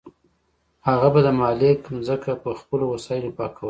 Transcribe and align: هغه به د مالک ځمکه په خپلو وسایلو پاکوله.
هغه 0.87 1.07
به 1.13 1.19
د 1.25 1.29
مالک 1.41 1.79
ځمکه 2.07 2.31
په 2.43 2.49
خپلو 2.59 2.85
وسایلو 2.93 3.35
پاکوله. 3.37 3.59